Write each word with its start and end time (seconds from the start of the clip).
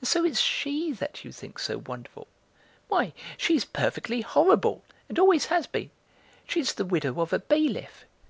And 0.00 0.08
so 0.08 0.24
it's 0.24 0.40
she 0.40 0.92
that 0.92 1.22
you 1.22 1.30
think 1.30 1.58
so 1.58 1.82
wonderful? 1.86 2.28
Why, 2.88 3.12
she's 3.36 3.66
perfectly 3.66 4.22
horrible, 4.22 4.82
and 5.06 5.18
always 5.18 5.44
has 5.52 5.66
been. 5.66 5.90
She's 6.48 6.72
the 6.72 6.86
widow 6.86 7.20
of 7.20 7.30
a 7.34 7.38
bailiff. 7.40 8.06